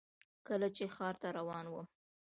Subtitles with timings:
[0.47, 1.87] کله چې ښار ته روان وم.